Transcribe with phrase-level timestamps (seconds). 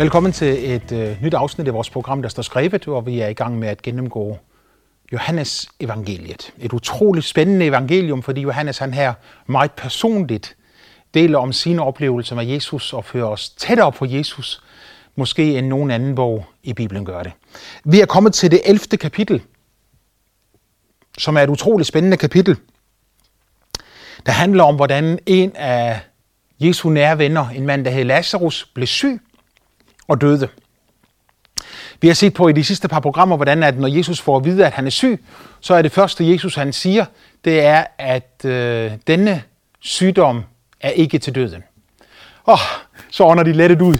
[0.00, 3.28] Velkommen til et øh, nyt afsnit af vores program, der står skrevet, hvor vi er
[3.28, 4.38] i gang med at gennemgå
[5.12, 6.52] Johannes evangeliet.
[6.58, 9.12] Et utroligt spændende evangelium, fordi Johannes han her
[9.46, 10.56] meget personligt
[11.14, 14.62] deler om sine oplevelser med Jesus og fører os tættere på Jesus,
[15.16, 17.32] måske end nogen anden bog i Bibelen gør det.
[17.84, 18.80] Vi er kommet til det 11.
[19.00, 19.42] kapitel,
[21.18, 22.56] som er et utroligt spændende kapitel,
[24.26, 26.00] der handler om, hvordan en af
[26.60, 29.20] Jesu nære venner, en mand, der hed Lazarus, blev syg
[30.10, 30.48] og døde.
[32.00, 34.44] Vi har set på i de sidste par programmer, hvordan at når Jesus får at
[34.44, 35.24] vide, at han er syg,
[35.60, 37.04] så er det første, Jesus han siger,
[37.44, 39.42] det er, at øh, denne
[39.80, 40.42] sygdom
[40.80, 41.62] er ikke til døden.
[42.44, 42.58] Og
[43.10, 43.94] så ånder de lettet ud.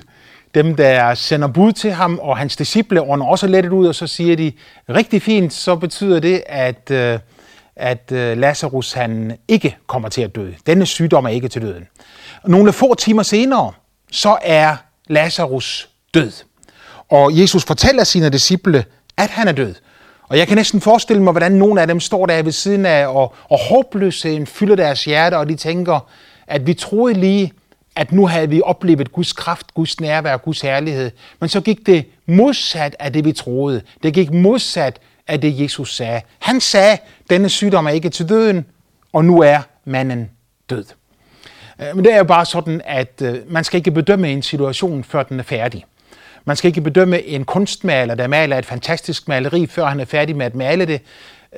[0.54, 4.06] Dem, der sender bud til ham, og hans disciple ånder også lettet ud, og så
[4.06, 4.52] siger de,
[4.88, 7.18] rigtig fint, så betyder det, at, øh,
[7.76, 10.50] at øh, Lazarus han ikke kommer til at dø.
[10.66, 11.88] Denne sygdom er ikke til døden.
[12.46, 13.72] Nogle få timer senere,
[14.10, 16.32] så er Lazarus død.
[17.08, 18.84] Og Jesus fortæller sine disciple,
[19.16, 19.74] at han er død.
[20.22, 23.06] Og jeg kan næsten forestille mig, hvordan nogle af dem står der ved siden af,
[23.06, 26.08] og, og håbløsheden fylder deres hjerte, og de tænker,
[26.46, 27.52] at vi troede lige,
[27.96, 31.10] at nu havde vi oplevet Guds kraft, Guds nærvær, Guds herlighed.
[31.40, 33.82] Men så gik det modsat af det, vi troede.
[34.02, 36.20] Det gik modsat af det, Jesus sagde.
[36.38, 36.98] Han sagde,
[37.30, 38.64] denne sygdom er ikke til døden,
[39.12, 40.30] og nu er manden
[40.70, 40.84] død.
[41.80, 45.04] Øh, men det er jo bare sådan, at øh, man skal ikke bedømme en situation,
[45.04, 45.84] før den er færdig.
[46.44, 50.36] Man skal ikke bedømme en kunstmaler, der maler et fantastisk maleri, før han er færdig
[50.36, 51.00] med at male det.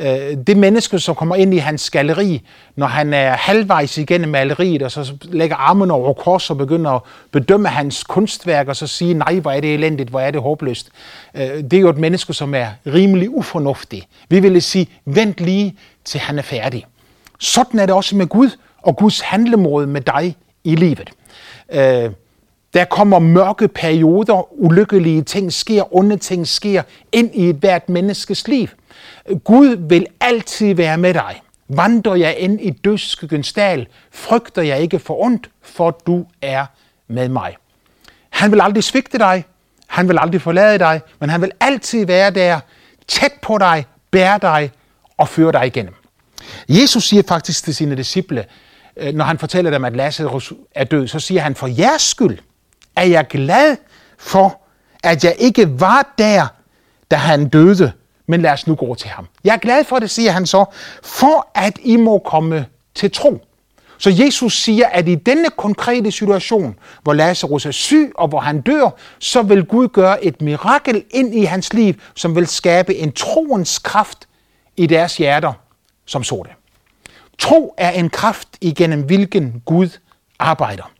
[0.01, 2.43] Øh, det menneske, som kommer ind i hans galleri,
[2.77, 7.01] når han er halvvejs igennem maleriet, og så lægger armen over kors og begynder at
[7.31, 10.89] bedømme hans kunstværk, og så sige, nej, hvor er det elendigt, hvor er det håbløst.
[11.35, 14.07] Øh, det er jo et menneske, som er rimelig ufornuftig.
[14.29, 16.87] Vi ville sige, vent lige til han er færdig.
[17.41, 18.51] Sådan er det også med Gud
[18.83, 21.11] og Guds handlemåde med dig i livet.
[21.73, 22.11] Øh,
[22.75, 28.49] der kommer mørke perioder, ulykkelige ting sker, onde ting sker ind i et hvert menneskes
[28.49, 28.69] liv.
[29.45, 31.43] Gud vil altid være med dig.
[31.69, 36.67] Vandrer jeg ind i dødskyggens dal, frygter jeg ikke for ondt, for du er
[37.09, 37.57] med mig.
[38.31, 39.45] Han vil aldrig svigte dig,
[39.87, 42.61] han vil aldrig forlade dig, men han vil altid være der,
[43.09, 44.71] tæt på dig, bære dig
[45.17, 45.95] og føre dig igennem.
[46.69, 48.45] Jesus siger faktisk til sine disciple,
[48.97, 52.39] øh, når han fortæller dem, at Lazarus er død, så siger han, for jeres skyld
[52.97, 53.77] er jeg glad
[54.19, 54.61] for,
[55.05, 56.47] at jeg ikke var der,
[57.11, 57.93] da han døde,
[58.27, 59.27] men lad os nu gå til ham.
[59.45, 60.65] Jeg er glad for det, siger han så,
[61.03, 63.45] for at I må komme til tro.
[63.99, 68.61] Så Jesus siger, at i denne konkrete situation, hvor Lazarus er syg og hvor han
[68.61, 73.13] dør, så vil Gud gøre et mirakel ind i hans liv, som vil skabe en
[73.13, 74.29] troens kraft
[74.77, 75.53] i deres hjerter,
[76.07, 76.53] som så det.
[77.39, 79.89] Tro er en kraft, igennem hvilken Gud
[80.39, 80.92] arbejder.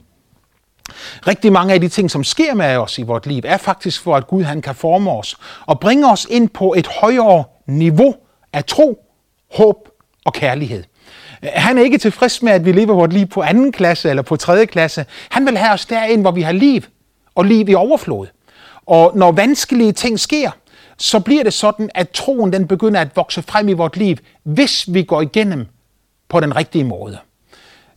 [1.27, 4.17] Rigtig mange af de ting, som sker med os i vores liv, er faktisk for,
[4.17, 5.37] at Gud han kan forme os
[5.67, 8.15] og bringe os ind på et højere niveau
[8.53, 8.99] af tro,
[9.55, 9.89] håb
[10.25, 10.85] og kærlighed.
[11.43, 14.37] Han er ikke tilfreds med, at vi lever vores liv på anden klasse eller på
[14.37, 15.07] tredje klasse.
[15.29, 16.83] Han vil have os derind, hvor vi har liv
[17.35, 18.27] og liv i overflod.
[18.87, 20.51] Og når vanskelige ting sker,
[20.99, 24.95] så bliver det sådan, at troen den begynder at vokse frem i vores liv, hvis
[24.95, 25.67] vi går igennem
[26.29, 27.19] på den rigtige måde.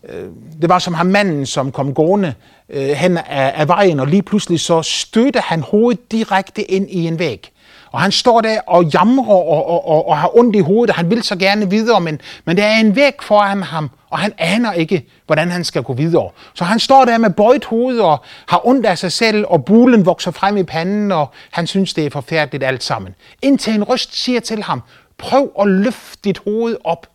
[0.10, 0.30] Øh,
[0.62, 2.34] det var som ham manden, som kom gående
[2.70, 7.08] øh, hen af, af vejen, og lige pludselig så stødte han hovedet direkte ind i
[7.08, 7.52] en væg.
[7.92, 10.96] Og han står der og jamrer og, og, og, og har ondt i hovedet, og
[10.96, 14.34] han vil så gerne videre, men, men der er en væg foran ham, og han
[14.38, 16.30] aner ikke, hvordan han skal gå videre.
[16.54, 20.06] Så han står der med bøjet hoved og har ondt af sig selv, og bulen
[20.06, 23.16] vokser frem i panden, og han synes, det er forfærdeligt alt sammen.
[23.42, 24.82] Indtil en røst siger til ham,
[25.18, 27.08] prøv at løfte dit hoved op.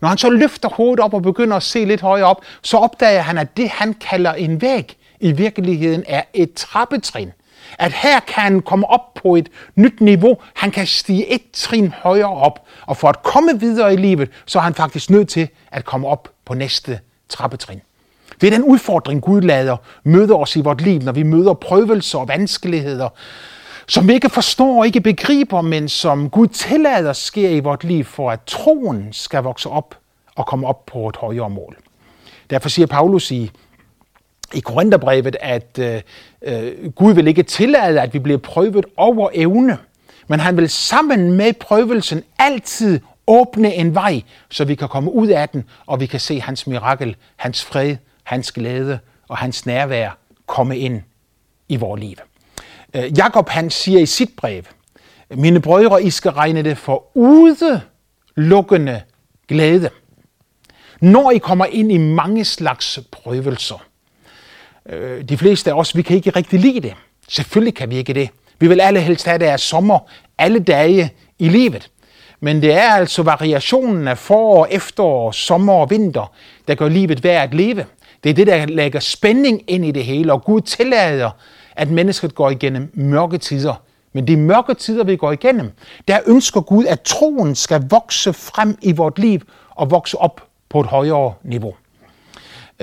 [0.00, 3.22] Når han så løfter hovedet op og begynder at se lidt højere op, så opdager
[3.22, 7.32] han, at det han kalder en væg, i virkeligheden er et trappetrin.
[7.78, 10.38] At her kan han komme op på et nyt niveau.
[10.54, 12.66] Han kan stige et trin højere op.
[12.86, 16.08] Og for at komme videre i livet, så er han faktisk nødt til at komme
[16.08, 17.80] op på næste trappetrin.
[18.40, 22.18] Det er den udfordring, Gud lader møde os i vort liv, når vi møder prøvelser
[22.18, 23.08] og vanskeligheder,
[23.92, 28.04] som vi ikke forstår og ikke begriber, men som Gud tillader sker i vort liv,
[28.04, 29.98] for at troen skal vokse op
[30.34, 31.76] og komme op på et højere mål.
[32.50, 33.50] Derfor siger Paulus i,
[34.54, 36.00] i Korintherbrevet, at øh,
[36.42, 39.78] øh, Gud vil ikke tillade, at vi bliver prøvet over evne,
[40.28, 45.28] men han vil sammen med prøvelsen altid åbne en vej, så vi kan komme ud
[45.28, 48.98] af den, og vi kan se hans mirakel, hans fred, hans glæde
[49.28, 51.02] og hans nærvær komme ind
[51.68, 52.16] i vores liv.
[52.94, 54.62] Øh, Jakob han siger i sit brev,
[55.30, 59.02] mine brødre, I skal regne det for udelukkende
[59.48, 59.90] glæde,
[61.00, 63.84] når I kommer ind i mange slags prøvelser.
[64.88, 66.94] Øh, de fleste af os, vi kan ikke rigtig lide det.
[67.28, 68.28] Selvfølgelig kan vi ikke det.
[68.58, 69.98] Vi vil alle helst have, at det er sommer
[70.38, 71.90] alle dage i livet.
[72.40, 76.32] Men det er altså variationen af forår, efterår, sommer og vinter,
[76.68, 77.86] der gør livet værd at leve.
[78.24, 81.30] Det er det, der lægger spænding ind i det hele, og Gud tillader,
[81.76, 83.74] at mennesket går igennem mørke tider.
[84.12, 85.72] Men de mørke tider, vi går igennem,
[86.08, 89.40] der ønsker Gud, at troen skal vokse frem i vort liv
[89.70, 91.74] og vokse op på et højere niveau.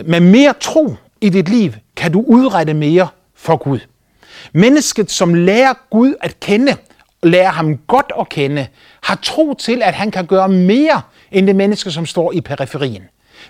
[0.05, 3.79] Med mere tro i dit liv kan du udrette mere for Gud.
[4.53, 6.75] Mennesket, som lærer Gud at kende,
[7.23, 8.67] lærer ham godt at kende,
[9.03, 11.01] har tro til, at han kan gøre mere
[11.31, 13.03] end det menneske, som står i periferien.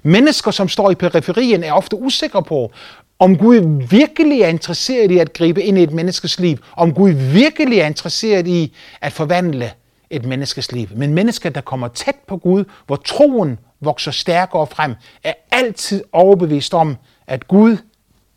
[0.04, 2.72] Mennesker, som står i periferien, er ofte usikre på,
[3.20, 7.10] om Gud virkelig er interesseret i at gribe ind i et menneskes liv, om Gud
[7.10, 9.72] virkelig er interesseret i at forvandle
[10.10, 10.88] et menneskes liv.
[10.96, 16.74] Men mennesker, der kommer tæt på Gud, hvor troen vokser stærkere frem, er altid overbevist
[16.74, 17.78] om, at Gud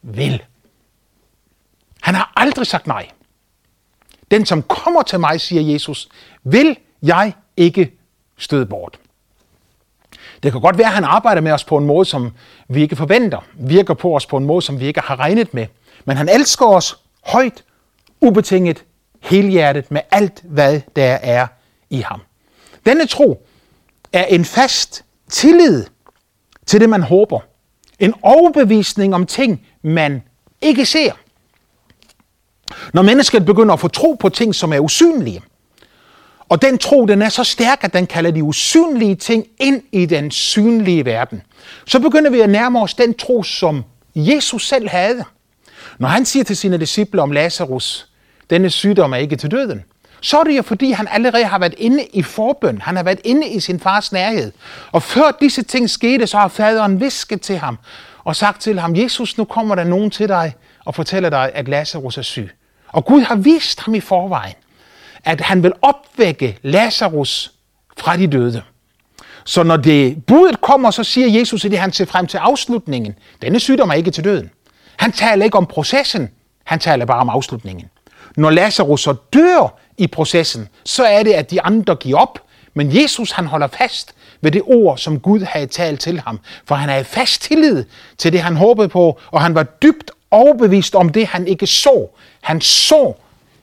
[0.03, 0.43] vil.
[2.03, 3.09] Han har aldrig sagt nej.
[4.31, 6.09] Den, som kommer til mig, siger Jesus,
[6.45, 7.93] vil jeg ikke
[8.39, 8.99] støde bort.
[10.43, 12.33] Det kan godt være, at han arbejder med os på en måde, som
[12.69, 15.67] vi ikke forventer, virker på os på en måde, som vi ikke har regnet med.
[16.05, 17.65] Men han elsker os højt,
[18.21, 18.85] ubetinget,
[19.21, 21.47] helhjertet med alt, hvad der er
[21.91, 22.21] i ham.
[22.87, 23.47] Denne tro
[24.13, 25.85] er en fast tillid
[26.67, 27.41] til det, man håber.
[27.99, 30.23] En overbevisning om ting, man
[30.61, 31.13] ikke ser.
[32.93, 35.43] Når mennesket begynder at få tro på ting, som er usynlige,
[36.53, 40.07] og den tro, den er så stærk, at den kalder de usynlige ting ind i
[40.07, 41.43] den synlige verden,
[41.87, 43.85] så begynder vi at nærme os den tro, som
[44.15, 45.25] Jesus selv havde.
[45.99, 48.09] Når han siger til sine disciple om Lazarus,
[48.51, 49.85] denne sygdom er ikke til døden,
[50.21, 52.81] så er det jo fordi, han allerede har været inde i forbøn.
[52.81, 54.53] Han har været inde i sin fars nærhed.
[54.93, 57.79] Og før disse ting skete, så har faderen visket til ham
[58.25, 60.55] og sagt til ham, Jesus, nu kommer der nogen til dig
[60.85, 62.51] og fortæller dig, at Lazarus er syg.
[62.89, 64.55] Og Gud har vist ham i forvejen,
[65.25, 67.53] at han vil opvække Lazarus
[67.99, 68.63] fra de døde.
[69.45, 73.15] Så når det budet kommer, så siger Jesus, at han ser frem til afslutningen.
[73.43, 74.51] Denne sygdom er ikke til døden.
[74.97, 76.31] Han taler ikke om processen,
[76.65, 77.89] han taler bare om afslutningen.
[78.37, 82.39] Når Lazarus så dør i processen, så er det, at de andre giver op,
[82.75, 86.75] men Jesus han holder fast ved det ord, som Gud havde talt til ham, for
[86.75, 87.85] han havde fast tillid
[88.19, 92.09] til det, han håbede på, og han var dybt overbevist om det, han ikke så.
[92.41, 93.15] Han så,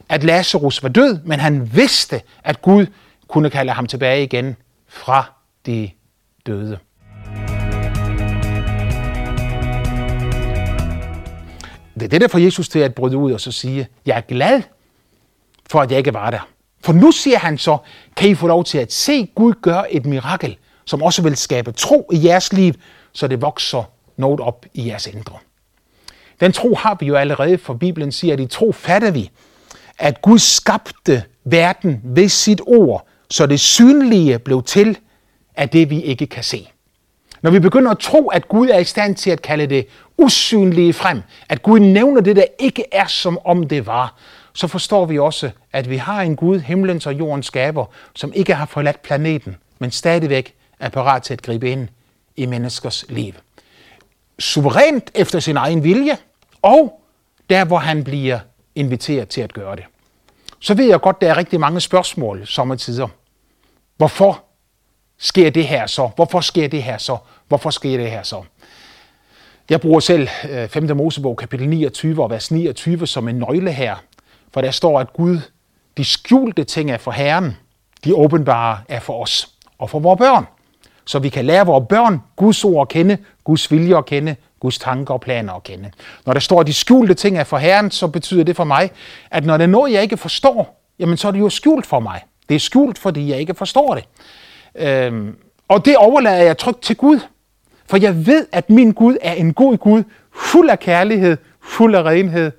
[0.10, 2.86] at Lazarus var død, men han vidste, at Gud
[3.28, 4.56] kunne kalde ham tilbage igen
[4.88, 5.34] fra
[5.66, 5.90] de
[6.46, 6.80] døde.
[11.94, 14.22] Det er det, der får Jesus til at bryde ud og så sige, jeg er
[14.22, 14.62] glad
[15.70, 16.48] for, at jeg ikke var der.
[16.84, 17.78] For nu siger han så,
[18.16, 21.72] kan I få lov til at se Gud gøre et mirakel, som også vil skabe
[21.72, 22.74] tro i jeres liv,
[23.14, 23.84] så det vokser
[24.18, 25.38] noget op i jeres indre.
[26.40, 29.32] Den tro har vi jo allerede, for Bibelen siger, at i tro fatter vi,
[30.00, 34.98] at Gud skabte verden ved sit ord, så det synlige blev til
[35.56, 36.70] af det, vi ikke kan se.
[37.42, 39.88] Når vi begynder at tro, at Gud er i stand til at kalde det
[40.18, 44.16] usynlige frem, at Gud nævner det, der ikke er, som om det var,
[44.54, 47.86] så forstår vi også, at vi har en Gud, himlens og jordens skaber,
[48.16, 51.88] som ikke har forladt planeten, men stadigvæk er parat til at gribe ind
[52.36, 53.34] i menneskers liv.
[54.40, 56.18] Suverænt efter sin egen vilje,
[56.62, 57.02] og
[57.50, 58.40] der, hvor han bliver
[58.76, 59.84] inviterer til at gøre det.
[60.60, 63.08] Så ved jeg godt, der er rigtig mange spørgsmål sommertider.
[63.98, 64.44] Hvorfor
[65.18, 66.10] sker det her så?
[66.16, 67.18] Hvorfor sker det her så?
[67.48, 68.44] Hvorfor sker det her så?
[69.70, 70.98] Jeg bruger selv øh, 5.
[70.98, 73.96] Mosebog kapitel 29 og vers 29 som en nøgle her,
[74.54, 75.40] for der står, at Gud,
[75.98, 77.58] de skjulte ting er for Herren,
[78.04, 80.46] de åbenbare er for os og for vores børn.
[81.06, 84.78] Så vi kan lære vores børn Guds ord at kende, Guds vilje at kende, Guds
[84.78, 85.92] tanker og planer at kende.
[86.26, 88.92] Når der står, at de skjulte ting er for Herren, så betyder det for mig,
[89.32, 92.00] at når det er noget, jeg ikke forstår, jamen så er det jo skjult for
[92.00, 92.22] mig.
[92.50, 94.04] Det er skjult, fordi jeg ikke forstår det.
[94.76, 95.36] Øhm,
[95.68, 97.20] og det overlader jeg trygt til Gud.
[97.88, 100.04] For jeg ved, at min Gud er en god Gud,
[100.36, 102.52] fuld af kærlighed, fuld af renhed,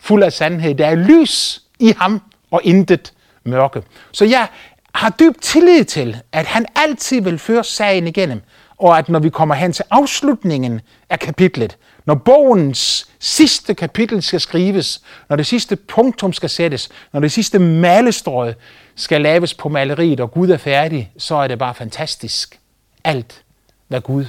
[0.00, 0.74] fuld af sandhed.
[0.74, 3.12] Der er lys i ham og intet
[3.44, 3.82] mørke.
[4.12, 4.46] Så jeg
[4.94, 8.40] har dyb tillid til, at han altid vil føre sagen igennem,
[8.78, 10.80] og at når vi kommer hen til afslutningen
[11.10, 17.20] af kapitlet, når bogens sidste kapitel skal skrives, når det sidste punktum skal sættes, når
[17.20, 18.54] det sidste malestrøg
[18.94, 22.58] skal laves på maleriet, og Gud er færdig, så er det bare fantastisk.
[23.04, 23.42] Alt,
[23.88, 24.24] hvad Gud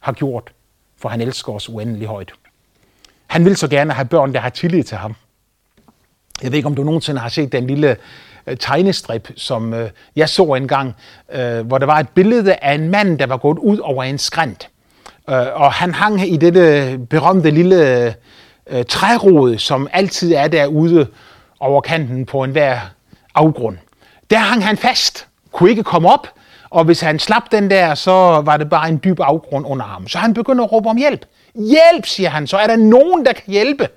[0.00, 0.52] har gjort,
[0.96, 2.32] for han elsker os uendelig højt.
[3.26, 5.14] Han vil så gerne have børn, der har tillid til ham.
[6.42, 7.96] Jeg ved ikke, om du nogensinde har set den lille
[8.46, 10.94] øh, tegnestrip, som øh, jeg så engang,
[11.32, 14.18] øh, hvor der var et billede af en mand, der var gået ud over en
[14.18, 14.68] skrænt.
[15.30, 18.06] Øh, og han hang i dette berømte lille
[18.66, 21.06] øh, trærod, som altid er derude
[21.60, 22.78] over kanten på enhver
[23.34, 23.76] afgrund.
[24.30, 26.28] Der hang han fast, kunne ikke komme op,
[26.70, 30.08] og hvis han slap den der, så var det bare en dyb afgrund under ham.
[30.08, 31.26] Så han begynder at råbe om hjælp.
[31.54, 32.46] Hjælp, siger han.
[32.46, 33.88] Så er der nogen, der kan hjælpe.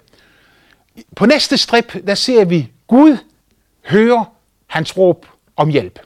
[1.16, 3.18] På næste strip, der ser vi Gud
[3.88, 4.35] hører
[4.68, 6.00] hans råb om hjælp.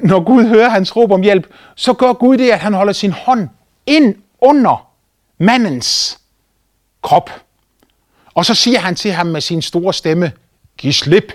[0.00, 3.12] Når Gud hører hans råb om hjælp, så gør Gud det, at han holder sin
[3.12, 3.48] hånd
[3.86, 4.88] ind under
[5.38, 6.18] mandens
[7.02, 7.30] krop.
[8.34, 10.32] Og så siger han til ham med sin store stemme,
[10.78, 11.32] giv slip.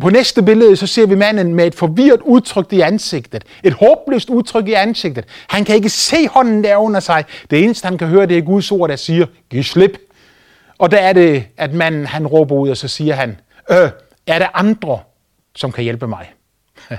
[0.00, 3.44] På næste billede, så ser vi manden med et forvirret udtryk i ansigtet.
[3.62, 5.24] Et håbløst udtryk i ansigtet.
[5.48, 7.24] Han kan ikke se hånden der under sig.
[7.50, 9.98] Det eneste, han kan høre, det er Guds ord, der siger, giv slip.
[10.78, 13.36] Og der er det, at manden han råber ud, og så siger han,
[13.70, 13.90] øh,
[14.28, 15.00] er der andre,
[15.54, 16.32] som kan hjælpe mig?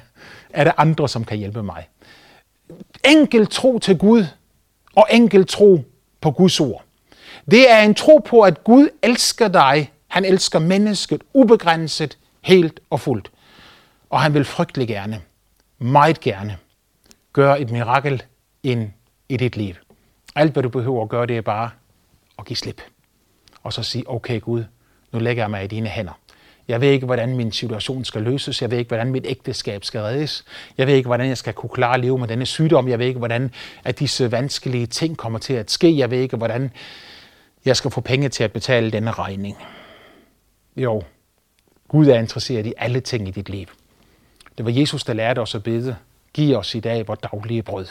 [0.49, 1.87] er der andre, som kan hjælpe mig?
[3.05, 4.25] Enkel tro til Gud,
[4.95, 5.83] og enkel tro
[6.21, 6.83] på Guds ord.
[7.51, 9.91] Det er en tro på, at Gud elsker dig.
[10.07, 13.31] Han elsker mennesket ubegrænset, helt og fuldt.
[14.09, 15.21] Og han vil frygtelig gerne,
[15.77, 16.57] meget gerne,
[17.33, 18.23] gøre et mirakel
[18.63, 18.91] ind
[19.29, 19.73] i dit liv.
[20.35, 21.69] Alt, hvad du behøver at gøre, det er bare
[22.39, 22.81] at give slip.
[23.63, 24.63] Og så sige, okay Gud,
[25.11, 26.19] nu lægger jeg mig i dine hænder.
[26.69, 28.61] Jeg ved ikke, hvordan min situation skal løses.
[28.61, 30.45] Jeg ved ikke, hvordan mit ægteskab skal reddes.
[30.77, 32.87] Jeg ved ikke, hvordan jeg skal kunne klare at leve med denne sygdom.
[32.87, 33.51] Jeg ved ikke, hvordan
[33.83, 35.97] at disse vanskelige ting kommer til at ske.
[35.97, 36.71] Jeg ved ikke, hvordan
[37.65, 39.57] jeg skal få penge til at betale denne regning.
[40.77, 41.03] Jo,
[41.87, 43.67] Gud er interesseret i alle ting i dit liv.
[44.57, 45.95] Det var Jesus, der lærte os at bede.
[46.33, 47.85] Giv os i dag vores daglige brød.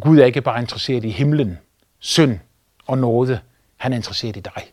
[0.00, 1.58] Gud er ikke bare interesseret i himlen,
[1.98, 2.38] synd
[2.86, 3.40] og nåde.
[3.76, 4.72] Han er interesseret i dig.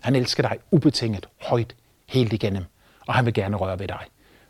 [0.00, 1.74] Han elsker dig ubetinget, højt,
[2.06, 2.64] helt igennem.
[3.06, 4.00] Og han vil gerne røre ved dig.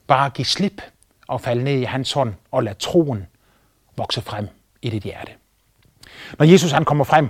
[0.06, 0.82] Bare giv slip
[1.28, 3.26] og fald ned i hans hånd og lad troen
[3.96, 4.48] vokse frem
[4.82, 5.32] i dit hjerte.
[6.38, 7.28] Når Jesus han kommer frem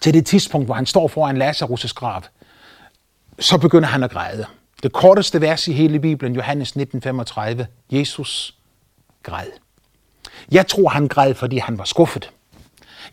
[0.00, 2.22] til det tidspunkt, hvor han står foran Lazarus' grav,
[3.38, 4.46] så begynder han at græde.
[4.82, 7.64] Det korteste vers i hele Bibelen, Johannes 19:35.
[7.90, 8.54] Jesus
[9.22, 9.46] græd.
[10.50, 12.30] Jeg tror, han græd, fordi han var skuffet.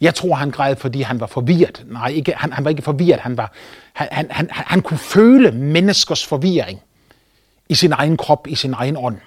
[0.01, 1.83] Jeg tror, han græd, fordi han var forvirret.
[1.85, 3.19] Nej, ikke, han, han var ikke forvirret.
[3.19, 3.51] Han, var,
[3.93, 6.81] han, han, han, han kunne føle menneskers forvirring
[7.69, 9.17] i sin egen krop, i sin egen ånd.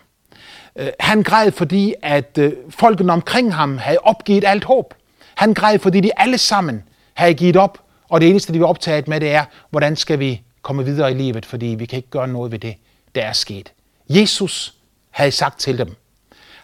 [0.76, 4.94] Øh, han græd, fordi at uh, folkene omkring ham havde opgivet alt håb.
[5.34, 6.82] Han græd, fordi de alle sammen
[7.14, 10.42] havde givet op, og det eneste, de var optaget med, det er, hvordan skal vi
[10.62, 12.74] komme videre i livet, fordi vi kan ikke gøre noget ved det,
[13.14, 13.72] der er sket.
[14.08, 14.74] Jesus
[15.10, 15.96] havde sagt til dem,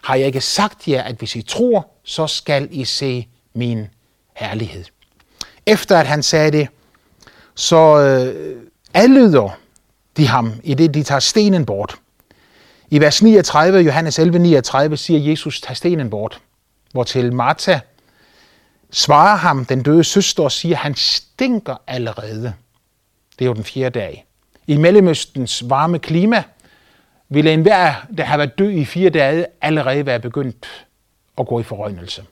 [0.03, 3.87] har jeg ikke sagt jer, at hvis I tror, så skal I se min
[4.37, 4.85] herlighed.
[5.65, 6.67] Efter at han sagde det,
[7.55, 8.61] så øh,
[8.93, 9.49] adlyder
[10.17, 11.95] de ham i det, de tager stenen bort.
[12.89, 16.41] I vers 39, Johannes 11, 39, siger Jesus, tag stenen bort.
[16.91, 17.79] Hvortil Martha
[18.91, 22.53] svarer ham, den døde søster, og siger, han stinker allerede.
[23.39, 24.25] Det er jo den fjerde dag.
[24.67, 26.43] I Mellemøstens varme klima
[27.29, 30.87] ville enhver, der har været død i fire dage, allerede være begyndt
[31.37, 32.23] at gå i forrøgnelse.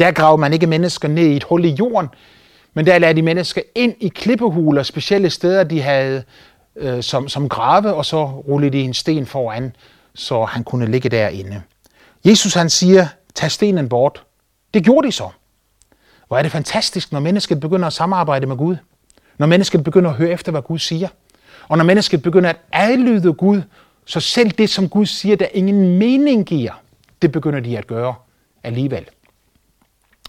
[0.00, 2.08] Der graver man ikke mennesker ned i et hul i jorden,
[2.74, 6.22] men der lader de mennesker ind i klippehuler, specielle steder, de havde
[6.76, 9.76] øh, som, som grave, og så rullede de en sten foran,
[10.14, 11.62] så han kunne ligge derinde.
[12.24, 14.22] Jesus han siger, tag stenen bort.
[14.74, 15.28] Det gjorde de så.
[16.28, 18.76] Hvor er det fantastisk, når mennesket begynder at samarbejde med Gud.
[19.38, 21.08] Når mennesket begynder at høre efter, hvad Gud siger.
[21.68, 23.62] Og når mennesket begynder at adlyde Gud,
[24.04, 26.82] så selv det, som Gud siger, der ingen mening giver,
[27.22, 28.14] det begynder de at gøre
[28.64, 29.06] alligevel.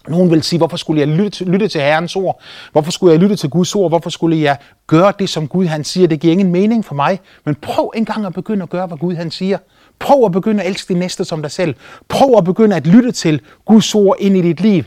[0.07, 2.41] Nogen vil sige, hvorfor skulle jeg lytte til, lytte til Herrens ord?
[2.71, 3.91] Hvorfor skulle jeg lytte til Guds ord?
[3.91, 6.07] Hvorfor skulle jeg gøre det, som Gud han siger?
[6.07, 7.19] Det giver ingen mening for mig.
[7.45, 9.57] Men prøv engang at begynde at gøre, hvad Gud han siger.
[9.99, 11.75] Prøv at begynde at elske din næste som dig selv.
[12.07, 14.83] Prøv at begynde at lytte til Guds ord ind i dit liv.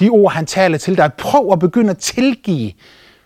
[0.00, 1.12] De ord, han taler til dig.
[1.18, 2.72] Prøv at begynde at tilgive,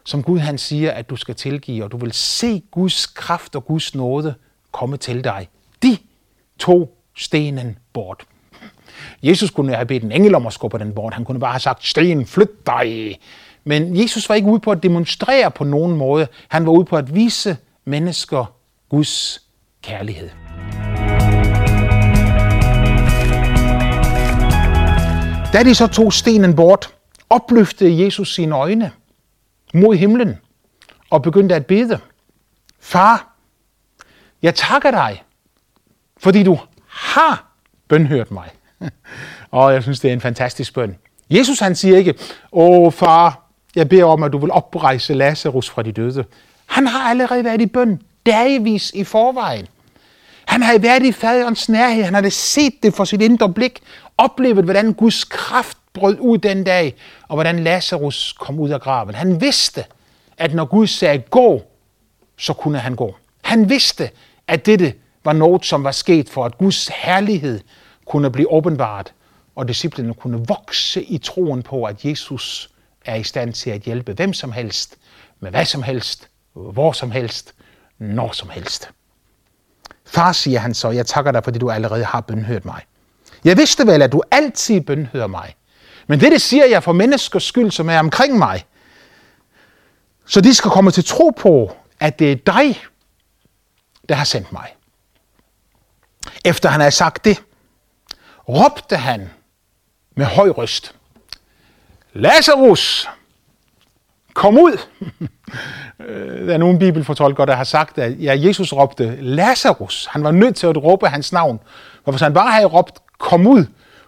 [0.04, 1.84] som Gud han siger, at du skal tilgive.
[1.84, 4.34] Og du vil se Guds kraft og Guds nåde
[4.72, 5.48] komme til dig.
[5.82, 5.96] De
[6.58, 8.24] tog stenen bort.
[9.22, 11.14] Jesus kunne have bedt en engel om at skubbe den bort.
[11.14, 13.18] Han kunne bare have sagt, sten, flyt dig.
[13.64, 16.26] Men Jesus var ikke ude på at demonstrere på nogen måde.
[16.48, 18.54] Han var ude på at vise mennesker
[18.88, 19.42] Guds
[19.82, 20.30] kærlighed.
[25.52, 26.94] Da de så tog stenen bort,
[27.30, 28.90] opløftede Jesus sine øjne
[29.74, 30.38] mod himlen
[31.10, 31.98] og begyndte at bede.
[32.80, 33.34] Far,
[34.42, 35.22] jeg takker dig,
[36.16, 37.52] fordi du har
[37.88, 38.50] bønhørt mig.
[39.50, 40.96] og jeg synes, det er en fantastisk bøn.
[41.30, 42.14] Jesus han siger ikke,
[42.52, 43.42] åh far,
[43.76, 46.24] jeg beder om, at du vil oprejse Lazarus fra de døde.
[46.66, 49.66] Han har allerede været i bøn, dagvis i forvejen.
[50.44, 53.80] Han har været i faderens nærhed, han har set det for sit indre blik,
[54.18, 56.94] oplevet, hvordan Guds kraft brød ud den dag,
[57.28, 59.14] og hvordan Lazarus kom ud af graven.
[59.14, 59.84] Han vidste,
[60.38, 61.62] at når Gud sagde gå,
[62.38, 63.16] så kunne han gå.
[63.42, 64.10] Han vidste,
[64.48, 67.60] at dette var noget, som var sket for, at Guds herlighed
[68.12, 69.14] kunne blive åbenbart,
[69.54, 72.70] og disciplene kunne vokse i troen på, at Jesus
[73.04, 74.96] er i stand til at hjælpe hvem som helst,
[75.40, 77.54] med hvad som helst, hvor som helst,
[77.98, 78.90] når som helst.
[80.06, 82.82] Far, siger han så, jeg takker dig, fordi du allerede har bønhørt mig.
[83.44, 85.54] Jeg vidste vel, at du altid bønhører mig.
[86.06, 88.64] Men det, det siger jeg for menneskers skyld, som er omkring mig.
[90.26, 92.82] Så de skal komme til tro på, at det er dig,
[94.08, 94.76] der har sendt mig.
[96.44, 97.42] Efter han har sagt det,
[98.48, 99.30] råbte han
[100.14, 100.94] med høj røst.
[102.12, 103.08] Lazarus,
[104.34, 104.78] kom ud!
[106.00, 110.06] Øh, der er nogle bibelfortolkere, der har sagt, at ja, Jesus råbte Lazarus.
[110.10, 111.60] Han var nødt til at råbe hans navn.
[112.04, 113.64] Og hvis han bare havde råbt, kom ud,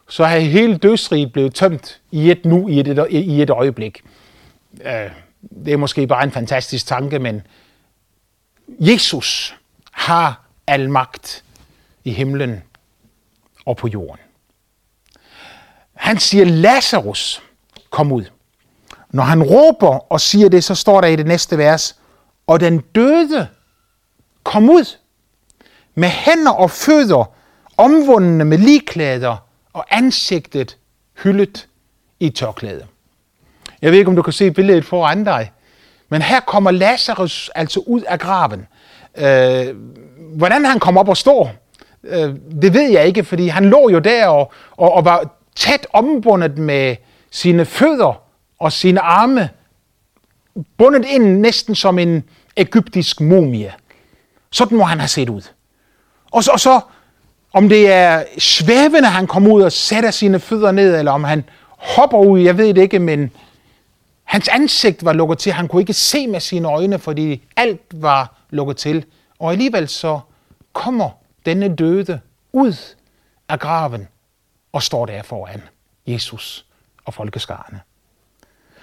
[0.09, 4.03] så havde hele dødsriget blevet tømt i et nu, i et, i et øjeblik.
[4.85, 5.11] Øh,
[5.65, 7.43] det er måske bare en fantastisk tanke, men
[8.69, 9.57] Jesus
[9.93, 11.45] har al magt
[12.05, 12.63] i himlen
[13.67, 14.24] og på jorden.
[16.05, 17.43] Han siger, Lazarus,
[17.91, 18.25] kom ud.
[19.11, 21.97] Når han råber og siger det, så står der i det næste vers,
[22.47, 23.49] og den døde
[24.43, 24.97] kom ud
[25.95, 27.31] med hænder og fødder
[27.77, 29.37] omvundne med ligklæder
[29.73, 30.77] og ansigtet
[31.23, 31.69] hyldet
[32.21, 32.87] i tørklæde.
[33.83, 35.53] Jeg ved ikke, om du kan se billedet foran dig,
[36.09, 38.67] men her kommer Lazarus altså ud af graven.
[39.17, 39.77] Øh,
[40.37, 41.53] hvordan han kom op og står,
[42.05, 45.87] øh, det ved jeg ikke, fordi han lå jo der og, og, og var tæt
[45.93, 46.97] ombundet med
[47.31, 48.23] sine fødder
[48.59, 49.49] og sine arme,
[50.79, 52.25] bundet ind næsten som en
[52.57, 53.73] egyptisk mumie.
[54.51, 55.43] Sådan må han have set ud.
[56.31, 56.81] Og så, og så
[57.53, 61.45] om det er svævende, han kommer ud og sætter sine fødder ned, eller om han
[61.69, 63.31] hopper ud, jeg ved det ikke, men
[64.25, 65.53] hans ansigt var lukket til.
[65.53, 69.05] Han kunne ikke se med sine øjne, fordi alt var lukket til.
[69.39, 70.21] Og alligevel så
[70.73, 71.11] kommer
[71.47, 72.21] denne døde
[72.53, 72.95] ud
[73.49, 74.09] af graven
[74.75, 75.63] og står der foran
[76.07, 76.67] Jesus
[77.05, 77.81] og folkeskarne.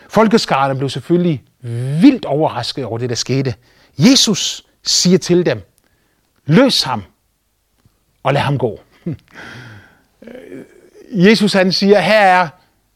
[0.10, 1.43] Folkeskarne blev selvfølgelig
[2.01, 3.54] vildt overrasket over det, der skete.
[3.97, 5.62] Jesus siger til dem,
[6.45, 7.04] løs ham
[8.23, 8.80] og lad ham gå.
[11.27, 12.47] Jesus han siger, her er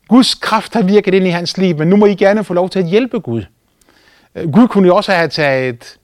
[0.08, 2.70] Guds kraft har virket ind i hans liv, men nu må I gerne få lov
[2.70, 3.44] til at hjælpe Gud.
[4.36, 5.98] Øh, Gud kunne jo også have taget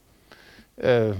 [0.80, 1.14] øh,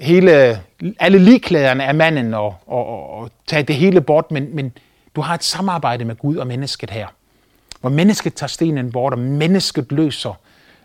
[0.00, 0.60] hele,
[0.98, 4.72] alle ligklæderne af manden og, og, og, og taget det hele bort, men, men
[5.20, 7.08] du har et samarbejde med Gud og mennesket her,
[7.80, 10.34] hvor mennesket tager stenen bort, og mennesket løser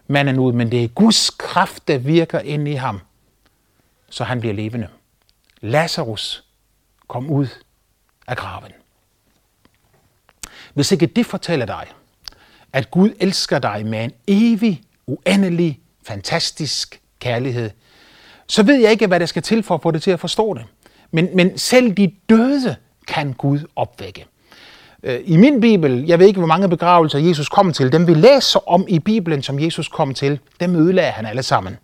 [0.07, 2.99] manden ud, men det er Guds kraft, der virker ind i ham,
[4.09, 4.87] så han bliver levende.
[5.61, 6.43] Lazarus
[7.07, 7.47] kom ud
[8.27, 8.71] af graven.
[10.73, 11.87] Hvis ikke det fortæller dig,
[12.73, 17.69] at Gud elsker dig med en evig, uendelig, fantastisk kærlighed,
[18.47, 20.53] så ved jeg ikke, hvad der skal til for at få det til at forstå
[20.53, 20.65] det.
[21.11, 22.75] Men, men selv de døde
[23.07, 24.25] kan Gud opvække.
[25.03, 28.13] Øh, I min bibel, jeg ved ikke, hvor mange begravelser Jesus kom til, dem vi
[28.13, 31.77] læser om i Bibelen, som Jesus kom til, dem ødelagde han alle sammen.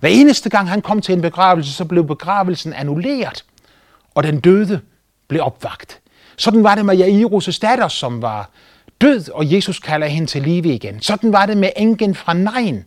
[0.00, 3.44] Hver eneste gang han kom til en begravelse, så blev begravelsen annulleret,
[4.14, 4.80] og den døde
[5.28, 6.00] blev opvagt.
[6.36, 8.50] Sådan var det med Jairus' datter, som var
[9.00, 11.02] død, og Jesus kalder hende til live igen.
[11.02, 12.84] Sådan var det med enken fra Nein,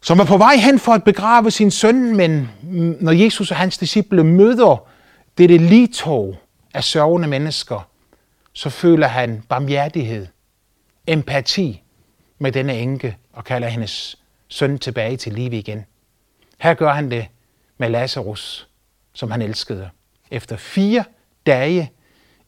[0.00, 2.50] som var på vej hen for at begrave sin søn, men
[3.00, 4.88] når Jesus og hans disciple møder
[5.38, 6.36] dette tog,
[6.74, 7.88] af sørgende mennesker,
[8.52, 10.26] så føler han barmhjertighed,
[11.06, 11.82] empati
[12.38, 14.16] med denne enke og kalder hendes
[14.48, 15.84] søn tilbage til live igen.
[16.58, 17.26] Her gør han det
[17.78, 18.68] med Lazarus,
[19.12, 19.90] som han elskede.
[20.30, 21.04] Efter fire
[21.46, 21.92] dage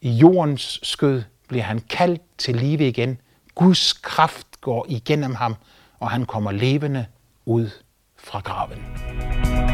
[0.01, 3.21] i jordens skød bliver han kaldt til live igen.
[3.55, 5.57] Guds kraft går igennem ham,
[5.99, 7.07] og han kommer levende
[7.45, 7.71] ud
[8.17, 9.66] fra graven.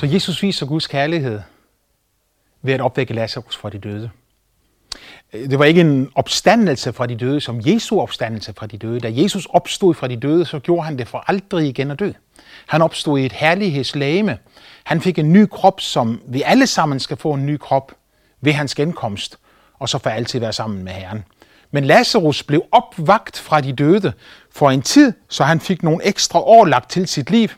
[0.00, 1.40] Så Jesus viser Guds kærlighed
[2.62, 4.10] ved at opvække Lazarus fra de døde.
[5.32, 9.00] Det var ikke en opstandelse fra de døde, som Jesu opstandelse fra de døde.
[9.00, 12.12] Da Jesus opstod fra de døde, så gjorde han det for aldrig igen at dø.
[12.66, 14.38] Han opstod i et herlighedslæme.
[14.84, 17.92] Han fik en ny krop, som vi alle sammen skal få en ny krop
[18.40, 19.38] ved hans genkomst,
[19.78, 21.24] og så for altid være sammen med Herren.
[21.70, 24.12] Men Lazarus blev opvagt fra de døde
[24.50, 27.48] for en tid, så han fik nogle ekstra år lagt til sit liv.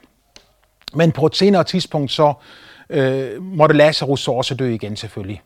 [0.94, 2.32] Men på et senere tidspunkt så
[2.90, 5.42] øh, måtte Lazarus så også dø igen selvfølgelig.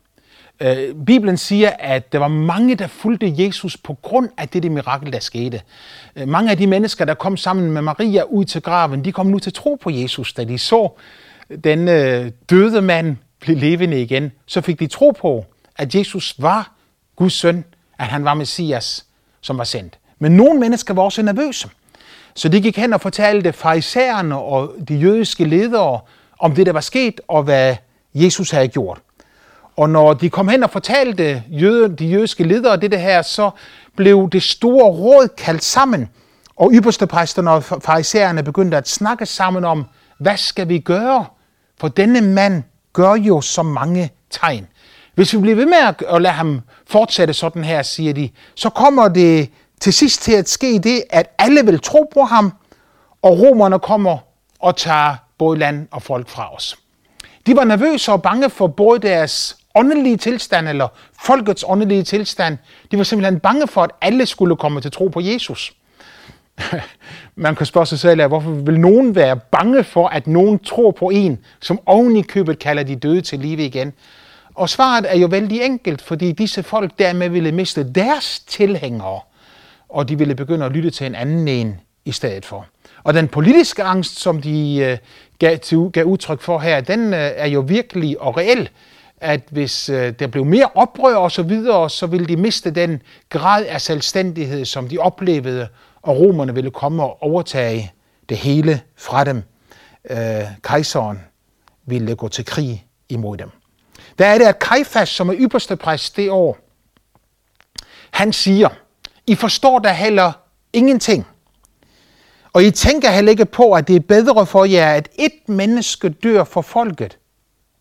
[0.59, 4.71] Øh, Bibelen siger, at der var mange, der fulgte Jesus på grund af det, det
[4.71, 5.61] mirakel, der skete.
[6.15, 9.25] Øh, mange af de mennesker, der kom sammen med Maria ud til graven, de kom
[9.25, 10.89] nu til tro på Jesus, da de så
[11.63, 16.71] den øh, døde mand blive levende igen, så fik de tro på, at Jesus var
[17.15, 17.65] Guds søn,
[17.99, 19.05] at han var Messias,
[19.41, 19.99] som var sendt.
[20.19, 21.69] Men nogle mennesker var også nervøse.
[22.37, 25.99] Så de gik hen og fortalte farisæerne og de jødiske ledere
[26.39, 27.75] om det, der var sket, og hvad
[28.13, 28.99] Jesus havde gjort.
[29.77, 33.49] Og når de kom hen og fortalte jøde, de jødiske ledere det her, så
[33.95, 36.09] blev det store råd kaldt sammen.
[36.55, 39.85] Og ypperstepræsterne og farisæerne begyndte at snakke sammen om,
[40.19, 41.25] hvad skal vi gøre?
[41.79, 44.67] For denne mand gør jo så mange tegn.
[45.15, 49.07] Hvis vi bliver ved med at lade ham fortsætte sådan her, siger de, så kommer
[49.07, 49.49] det
[49.81, 52.53] til sidst til at ske det, at alle vil tro på ham,
[53.21, 54.17] og romerne kommer
[54.59, 56.77] og tager både land og folk fra os.
[57.47, 60.87] De var nervøse og bange for både deres åndelige tilstand, eller
[61.23, 62.57] folkets åndelige tilstand.
[62.91, 65.73] De var simpelthen bange for, at alle skulle komme til tro på Jesus.
[67.35, 71.09] Man kan spørge sig selv, hvorfor vil nogen være bange for, at nogen tror på
[71.09, 73.93] en, som oven i købet kalder de døde til live igen?
[74.55, 79.19] Og svaret er jo vældig enkelt, fordi disse folk dermed ville miste deres tilhængere,
[79.89, 82.65] og de ville begynde at lytte til en anden en i stedet for.
[83.03, 84.97] Og den politiske angst, som de øh,
[85.39, 85.57] gav,
[85.93, 88.69] gav udtryk for her, den øh, er jo virkelig og reel,
[89.21, 93.01] at hvis øh, der blev mere oprør og så videre, så ville de miste den
[93.29, 95.67] grad af selvstændighed, som de oplevede,
[96.01, 97.91] og romerne ville komme og overtage
[98.29, 99.43] det hele fra dem.
[100.09, 100.17] Øh,
[100.63, 101.19] kejseren
[101.85, 103.49] ville gå til krig imod dem.
[104.19, 106.57] Der er det, at Kajfas, som er ypperste præst det år,
[108.11, 108.69] han siger,
[109.27, 110.31] i forstår da heller
[110.73, 111.27] ingenting.
[112.53, 116.09] Og I tænker heller ikke på, at det er bedre for jer, at et menneske
[116.09, 117.17] dør for folket,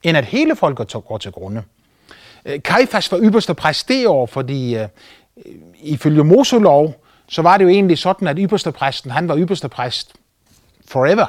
[0.02, 1.62] end at hele folket går til grunde.
[2.44, 4.82] Øh, Kajfas var ypperste præst det år, fordi øh,
[5.46, 6.94] øh ifølge Moselov,
[7.28, 10.12] så var det jo egentlig sådan, at ypperste præsten, han var ypperste præst
[10.88, 11.26] forever.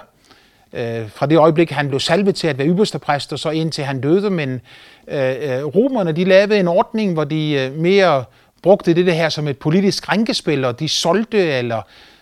[0.74, 3.84] Øh, fra det øjeblik, han blev salvet til at være ypperste præst, og så indtil
[3.84, 4.30] han døde.
[4.30, 4.62] Men
[5.08, 8.24] øh, øh romerne, de lavede en ordning, hvor de øh, mere
[8.62, 11.82] brugte det her som et politisk rænkespil, og de solgte eller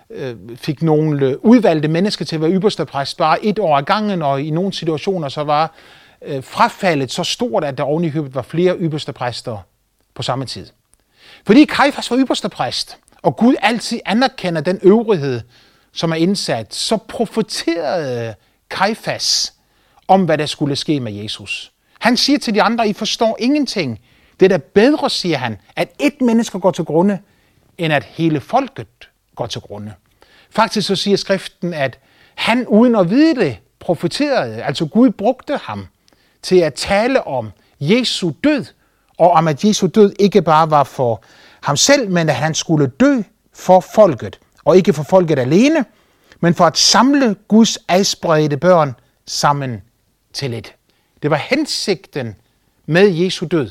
[0.10, 3.84] øh, fik nogle øh, udvalgte mennesker til at være ypperste præst bare et år ad
[3.84, 5.74] gangen, og i nogle situationer så var
[6.26, 9.58] øh, frafaldet så stort, at der oven i købet var flere ypperste præster
[10.14, 10.68] på samme tid.
[11.46, 15.42] Fordi Kajfas var ypperste præst, og Gud altid anerkender den øvrighed,
[15.92, 18.36] som er indsat, så profeterede
[18.70, 19.54] Kajfas
[20.08, 21.72] om, hvad der skulle ske med Jesus.
[22.00, 24.00] Han siger til de andre, I forstår ingenting.
[24.40, 27.20] Det er da bedre, siger han, at et menneske går til grunde,
[27.78, 29.94] end at hele folket går til grunde.
[30.50, 32.00] Faktisk så siger skriften, at
[32.36, 35.88] han uden at vide det profeterede, altså Gud brugte ham
[36.42, 38.66] til at tale om Jesu død,
[39.18, 41.24] og om at Jesu død ikke bare var for
[41.62, 43.22] ham selv, men at han skulle dø
[43.54, 45.86] for folket, og ikke for folket alene,
[46.40, 48.96] men for at samle Guds adspredte børn
[49.26, 49.82] sammen
[50.34, 50.76] til et.
[51.22, 52.36] Det var hensigten
[52.86, 53.70] med Jesu død,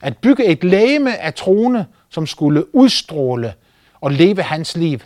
[0.00, 3.54] at bygge et læme af trone, som skulle udstråle
[4.00, 4.98] og leve hans liv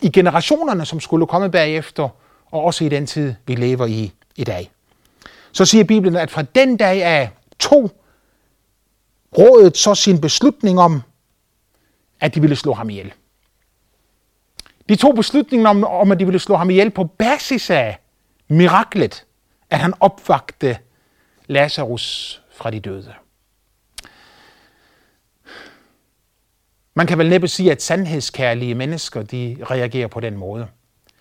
[0.00, 2.08] i generationerne, som skulle komme bagefter,
[2.46, 4.70] og også i den tid, vi lever i i dag.
[5.52, 7.90] Så siger Bibelen, at fra den dag af tog
[9.38, 11.02] rådet så sin beslutning om,
[12.20, 13.12] at de ville slå ham ihjel.
[14.88, 17.98] De tog beslutningen om, om, at de ville slå ham ihjel på basis af
[18.48, 19.24] miraklet,
[19.70, 20.78] at han opvagte
[21.46, 23.14] Lazarus fra de døde.
[26.94, 30.66] Man kan vel næppe sige, at sandhedskærlige mennesker de reagerer på den måde.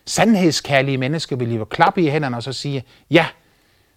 [0.05, 3.27] Sandhedskærlige mennesker vil jo klappe i hænderne og så sige, ja,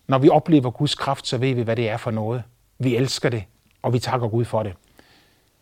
[0.08, 2.42] når vi oplever Guds kraft, så ved vi, hvad det er for noget.
[2.78, 3.44] Vi elsker det,
[3.82, 4.72] og vi takker Gud for det.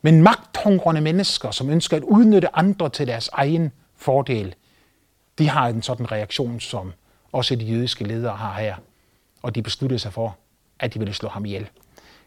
[0.03, 4.55] Men magthungrende mennesker, som ønsker at udnytte andre til deres egen fordel,
[5.39, 6.93] de har en sådan reaktion, som
[7.33, 8.75] også de jødiske ledere har her.
[9.43, 10.37] Og de besluttede sig for,
[10.79, 11.69] at de ville slå ham ihjel.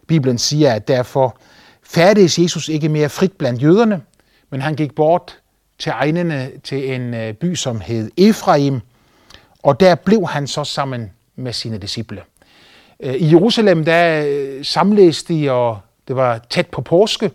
[0.08, 1.38] Bibelen siger, at derfor
[1.86, 4.02] færdes Jesus ikke mere frit blandt jøderne,
[4.50, 5.40] men han gik bort
[5.80, 8.82] til egnene til en øh, by, som hed Efraim,
[9.64, 12.22] og der blev han så sammen med sine disciple.
[13.00, 17.32] Øh, I Jerusalem, der øh, samledes de, og det var tæt på påske,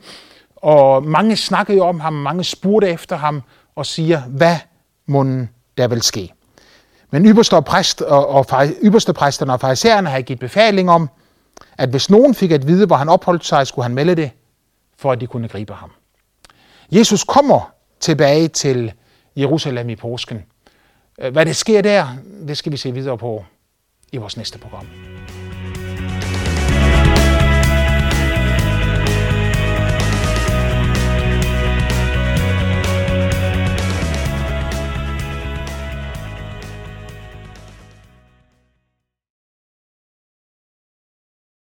[0.56, 3.42] og mange snakkede om ham, mange spurgte efter ham,
[3.76, 4.56] og siger, hvad
[5.06, 5.24] må
[5.78, 6.32] der vil ske?
[7.10, 11.10] Men ypperste, præst og, og, ypperste præsterne og farisæerne havde givet befaling om,
[11.78, 14.30] at hvis nogen fik at vide, hvor han opholdt sig, skulle han melde det,
[15.00, 15.90] for at de kunne gribe ham.
[16.92, 18.92] Jesus kommer tilbage til
[19.36, 20.44] Jerusalem i påsken.
[21.32, 22.06] Hvad det sker der,
[22.48, 23.44] det skal vi se videre på
[24.12, 24.86] i vores næste program.